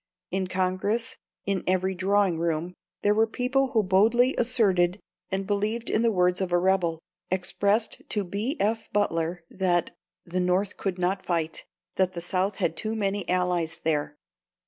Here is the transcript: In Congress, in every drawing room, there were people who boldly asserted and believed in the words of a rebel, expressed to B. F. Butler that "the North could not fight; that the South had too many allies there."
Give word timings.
In 0.31 0.47
Congress, 0.47 1.15
in 1.45 1.63
every 1.67 1.93
drawing 1.93 2.39
room, 2.39 2.73
there 3.03 3.13
were 3.13 3.27
people 3.27 3.73
who 3.73 3.83
boldly 3.83 4.33
asserted 4.35 4.99
and 5.29 5.45
believed 5.45 5.91
in 5.91 6.01
the 6.01 6.11
words 6.11 6.41
of 6.41 6.51
a 6.51 6.57
rebel, 6.57 7.03
expressed 7.29 8.01
to 8.09 8.23
B. 8.23 8.57
F. 8.59 8.89
Butler 8.91 9.43
that 9.51 9.93
"the 10.25 10.39
North 10.39 10.75
could 10.75 10.97
not 10.97 11.23
fight; 11.23 11.65
that 11.97 12.13
the 12.13 12.19
South 12.21 12.55
had 12.55 12.75
too 12.75 12.95
many 12.95 13.29
allies 13.29 13.79
there." 13.83 14.17